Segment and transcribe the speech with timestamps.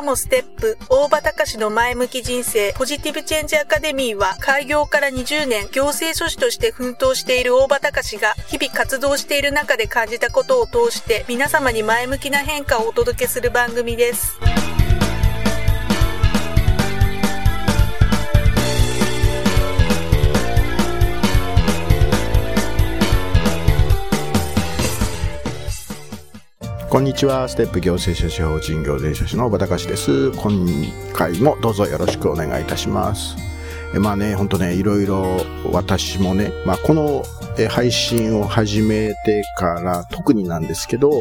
[0.00, 14.38] 今日もステップ、大場隆の前向き人生、ポジティブチェンジアカデミーは、開業から20年、行政書士として奮闘している大場隆が、日々活動している中で感じたことを通して、皆様に前向きな変化をお届けする番組です。
[26.90, 27.48] こんにちは。
[27.48, 30.32] ステップ行政書士法人行政書士の小畑です。
[30.32, 30.66] 今
[31.12, 33.36] 回もどうぞよろしくお願いいたします。
[33.94, 35.22] えまあね、ほんとね、いろいろ
[35.70, 37.22] 私もね、まあこの
[37.68, 41.12] 配信を始めてから特になんですけど、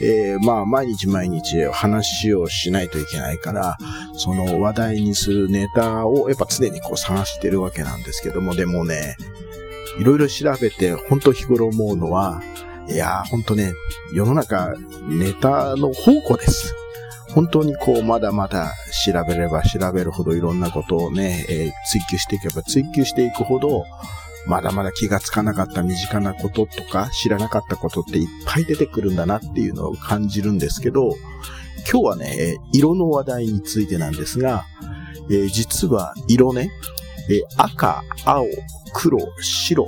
[0.00, 3.76] えー、まあ毎日毎日話をしないといけないから、
[4.14, 9.16] その話題にするネタをやっぱ常にこう探してるわけなんですけども、でもね、
[9.98, 12.40] いろいろ調べて本当日頃思うのは、
[12.90, 13.72] いやー、ほんとね、
[14.12, 14.74] 世の中、
[15.08, 16.74] ネタの宝庫です。
[17.32, 18.74] 本当にこう、まだまだ
[19.06, 23.84] 調べれば調べるほどいろんなことをね、えー、追求していけば追求していくほど、
[24.46, 31.10] まだまだ気がつかなかった身近なこととか、知らなかったことっていっぱい出てくるんだなっていうのを感じるんですけど、
[31.90, 34.64] 今日はね、色の話題についてなんですが、
[35.30, 36.72] えー、実は色ね、
[37.28, 38.46] えー、赤、青、
[38.92, 39.86] 黒、白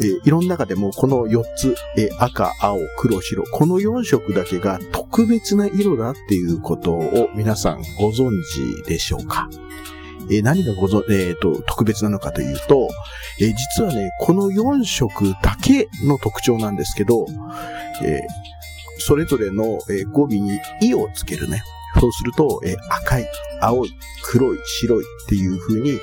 [0.00, 9.48] えー、色の中でもこの4つ、えー、赤、青、黒、白、この4色だけが特別な色だっていうことを皆さんご存知でしょうか？
[10.30, 12.88] えー、何がごぞ、えっ、と、特別なのかというと、
[13.40, 17.26] え実はね、この4色だけの特徴なんですけど、
[18.02, 18.20] え
[18.98, 21.62] それぞれの、え語尾に「い」をつけるね。
[22.00, 23.28] そうすると、え赤い、
[23.60, 23.90] 青い、
[24.24, 26.00] 黒い、白いっていう風に、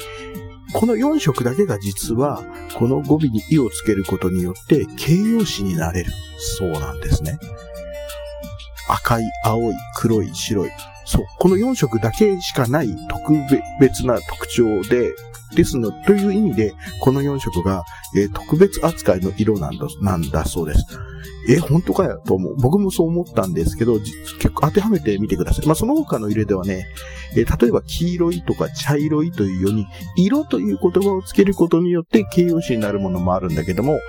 [0.73, 2.43] この4色だけが実は、
[2.75, 6.11] この語尾に「い」をつけることによって形容詞になれる。
[6.57, 7.37] そうなんですね。
[8.87, 10.69] 赤い、青い、黒い、白い。
[11.05, 11.25] そう。
[11.39, 13.33] この4色だけしかない特
[13.79, 15.13] 別な特徴で、
[15.55, 17.83] ですの、という意味で、この4色が、
[18.15, 20.85] えー、特別扱いの色なんだ、なんだそうです。
[21.49, 22.21] え、本当かよ？
[22.25, 22.55] と思う。
[22.57, 25.65] 僕もそう思ったんですけど、結構当てはめてみてください。
[25.65, 26.85] まあ、その他の色ではね、
[27.35, 29.87] え例えば黄色いとか茶色いというように、
[30.17, 33.99] 色という言葉をつけることによって形容詞になるものもあるんだけども、えー、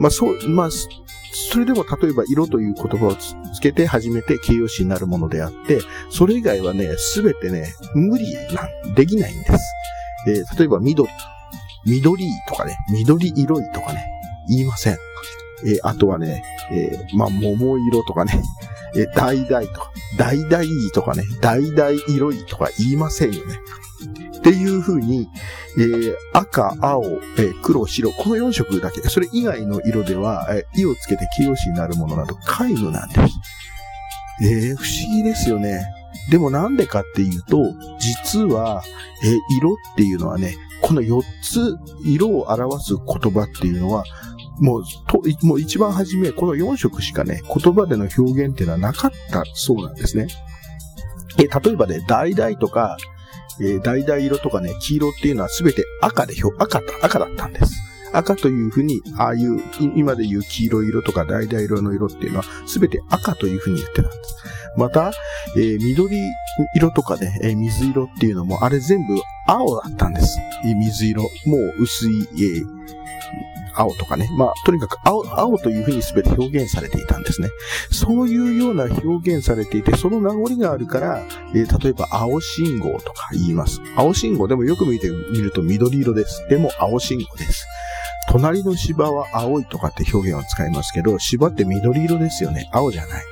[0.00, 9.52] まあ、そう、まあ、それでも例えば色という言葉をつけて初めて形容詞になるものであって、それ以外はね、すべてね、無理なん、できないんです。
[10.28, 11.08] えー、例えば緑、
[11.86, 14.04] 緑とかね、緑色いとかね、
[14.48, 14.98] 言いません。
[15.64, 18.42] えー、あとはね、えー、まあ、桃色とかね、
[18.96, 23.54] えー、橙とか、橙とかね、橙色いとか言いませんよね。
[24.38, 25.28] っていう風に、
[25.78, 33.20] えー、赤、青、えー、黒、白、この4色だけ、それ以外の色では、えー、色をつけて形容詞になるものなど皆無なんです。
[34.42, 35.84] えー、不思議ですよね。
[36.30, 37.58] でもなんでかっていうと、
[37.98, 38.82] 実は、
[39.22, 44.04] えー、色っていうのはね、この4つ色を表す言葉っていうのは、
[44.60, 50.28] もう、と、もう一番初め、この4色しかね、言葉での表現っていうのはなかったそうなんですね。
[51.38, 52.96] え、例えばね、橙とか、
[53.60, 57.72] えー、橙色とかね、黄色っていうのはすべて赤で表、赤だ、赤だったんです。
[58.12, 59.60] 赤というふうに、ああいう、
[59.96, 64.36] 今で言う黄色色とか橙色の色っていうのは、すべて赤というふうに言ってたんです。
[64.76, 65.12] また、
[65.56, 66.16] えー、緑
[66.74, 70.38] 色とかね、えー、水色っていうのも、あれ全部青だったんです。
[70.64, 71.22] 水色。
[71.22, 71.28] も
[71.78, 72.99] う薄い、えー
[73.74, 74.28] 青とかね。
[74.36, 77.48] まあ、とにかく青、青というふうに全て表現されていたんですね。
[77.90, 81.22] そういうような表現されていて、その名残があるから、
[81.54, 83.80] えー、例えば青信号とか言います。
[83.96, 86.46] 青信号でもよく見てみると緑色です。
[86.48, 87.66] でも青信号です。
[88.30, 92.70] 隣の芝は青いとかって表現を使いますけど、芝って緑色ですよね。
[92.72, 93.24] 青じゃない。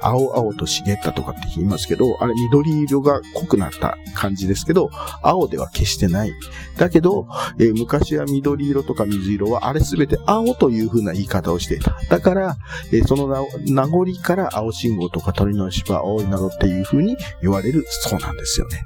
[0.00, 4.90] 青々と茂ったとかって言いますけど、あれ緑色が濃くなった感じですけど、
[5.22, 6.32] 青では決してない。
[6.76, 7.26] だけど、
[7.58, 11.96] えー、昔は緑色とか水色はあれすべて青という風な言い方をしていた。
[12.08, 12.56] だから、
[12.92, 13.26] えー、その
[13.66, 18.84] 名残から青信号とか鳥の芝、青いなどっていう風に言われるそうなんですよね。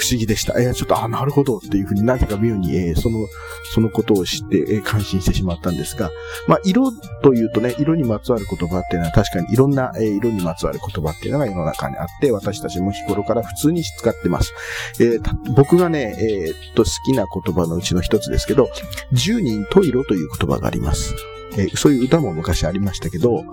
[0.00, 0.60] 不思議でした。
[0.60, 3.28] えー、ちょっと、あ、なるほどっていうふうになぜか妙に、えー、その、
[3.74, 6.10] そのことを知って、えー、感心してしまったんですが、
[6.48, 6.90] まあ、色
[7.22, 14.54] というとね、色にまつわる言葉っていうのは確かにいろんな、えー、色にまつわる言葉っていうのが世の中にあって、私たちも日頃から普通に使ってます。
[14.98, 18.70] えー、僕がね、えー、っと、好きな言葉のうちの一つですけど、
[19.12, 21.14] 十人十色という言葉があります。
[21.58, 23.44] えー、そういう歌も昔ありましたけど、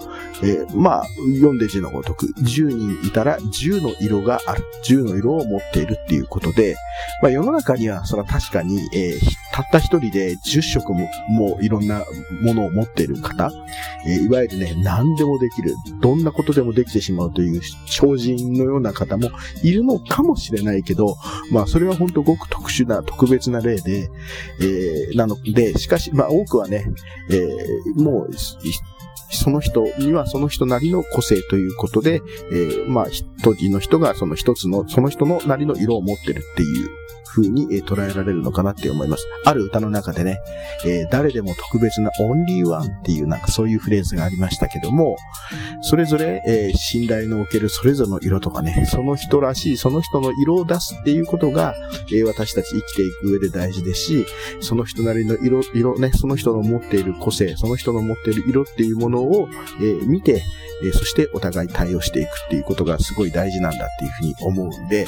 [0.44, 1.05] えー、まあ、
[1.35, 4.63] 読んで字のごとく、10人いたら10の色がある。
[4.85, 6.75] 10の色を持っているっていうことで、
[7.21, 9.19] まあ世の中には、それは確かに、えー、
[9.57, 12.06] たった一人で10色も、もういろんな
[12.44, 13.51] ものを持っている方、
[14.06, 19.31] えー、いわゆるね、何でもできる、どんなことでもできてしまうという超人のような方も
[19.63, 21.18] いるのかもしれないけど、
[21.51, 24.12] まあそれは本当ごく特殊な、特別な例で、
[24.62, 26.86] えー、なので、しかし、まあ多くはね、
[27.31, 28.30] えー、もう、
[29.29, 32.21] その人にはその人なりの個性ということで、
[32.51, 33.25] えー、まあ、一
[33.56, 36.89] 人の人がその一つの、その人のなりの色を持ってるっていう
[37.38, 39.25] 風に、えー、捉えられるのかなって思います。
[39.45, 40.39] ある歌の中でね、
[40.85, 45.18] えー、誰でも特別なオンリーワンっていうなんかそういうフレーズがありましたけども、
[45.81, 51.75] それぞれ、えー、信頼のおけるそれぞれの色とかね、その人らしい、その人の色を出すっていうことが、
[52.13, 54.25] え私たち生きていく上で大事ですし、
[54.62, 59.49] その人なりの色、色ね、その人の持っている個性、その人の持っている色っていうものを、
[59.81, 60.43] え見て、
[60.83, 65.07] えそしてお互い対応していくっていうことがすごい大事なんだっていうふうに思うんで、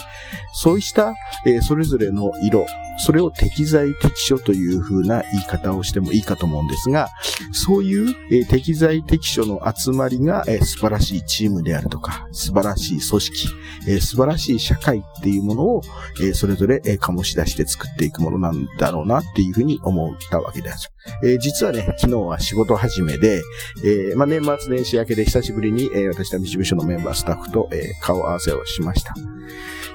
[0.53, 1.15] そうした、
[1.45, 2.65] えそれぞれの色、
[2.99, 7.09] それを適材適所という風な言い方をしてもいいかと思うんですが、
[7.53, 13.47] そういう、え適材適所の集まりが、え素晴らしいチームであるとか、素晴らしい組織、
[13.87, 15.81] え素晴らしい社会っていうものを、
[16.21, 20.91] えそれぞれ、え醸し出して作っていくものなんだろうなっていう風に思ったわけです。
[21.23, 23.41] え実はね、昨日は仕事始めで、
[23.83, 29.13] えまあ、年末年始明けで久しぶりに、え私は三部署のメンバースタッフと、え顔合わせをしました。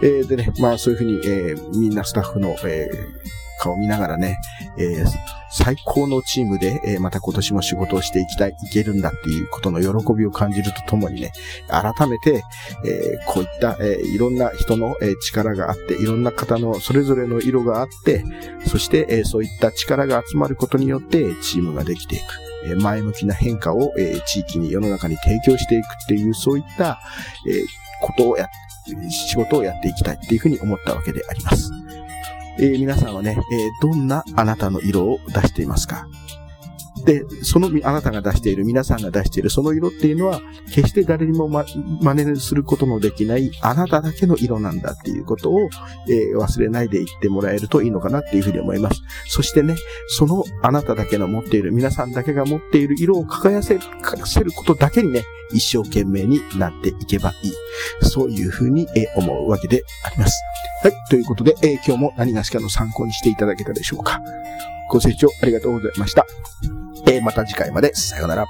[0.05, 4.39] えー、でね、まあそういうふうに、えー、みんなスタッフの、えー、顔見ながらね、
[4.77, 5.07] えー、
[5.51, 11.33] 最高のチームで、えー、また今年も仕事をしていきたい、いけるんだっていうことの喜びを感じるとともにね、
[11.69, 12.43] 改めて、
[12.85, 18.25] えー、こういった、えー、いろんな人の、え力があって、いろんな方のそれぞれの色があって、
[18.67, 22.23] そして、えそういった力が集まることによって、チームができていく。
[22.81, 27.01] 前向きな変化を、え地域に世の中に提供していくっていう、そういった、
[27.49, 27.63] え
[28.05, 28.49] ことをや
[29.09, 31.71] 仕事をやっていきたいっていうふうに思ったわけであります。
[32.59, 36.07] えー、皆さんはね、えー、どんなあなたの色を出していますか？
[37.05, 40.41] で、そのあなたが出している、皆さんが出しているその色っていうのは、
[40.75, 41.65] 決して誰にも、ま、
[42.01, 45.69] 真似することのできないあなただけの色なんだっていうことを、
[46.09, 49.03] えー、忘れないで言ってもらえるといいのかなっていうふうに思います。
[49.27, 49.77] そしてね、
[50.09, 53.61] そのあなただけの持っている、皆さんだけが持っている色を輝
[54.01, 57.53] かせることだけにね、一生懸命になっていけばいい。
[58.07, 60.43] そういうふうに、えー、思うわけであります。
[60.83, 60.93] はい。
[61.11, 64.21] ということで、えー、今日も何がしかの参考にしていただけたでしょうか。
[64.95, 66.25] ご清聴ありがとうございました。
[67.09, 67.93] えー、また次回まで。
[67.97, 68.47] さようなら。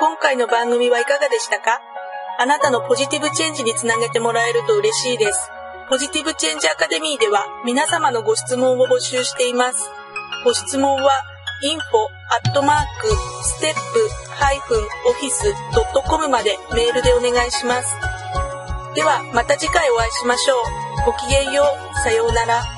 [0.00, 1.78] 今回の番組はいかがでしたか？
[2.40, 5.50] あなたのポジティブチェンジにつなげてもらえると嬉しいです。
[5.88, 9.88] ポジティブチェンジアカデミーでは皆様のご質問を募集しています。
[10.44, 11.10] ご質問は
[11.62, 12.08] info
[12.44, 13.08] アットマーク
[13.44, 17.94] ステップハイフンオフィスドットコムまでメールでお願いします。
[18.96, 20.58] ではまた次回お会いしましょう。
[21.06, 21.94] ごきげんよう。
[22.02, 22.71] さようなら。